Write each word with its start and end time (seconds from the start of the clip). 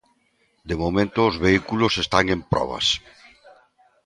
De 0.69 0.75
momento, 0.81 1.19
os 1.29 1.35
vehículos 1.45 1.93
están 2.03 2.25
en 2.35 2.39
probas. 2.51 2.87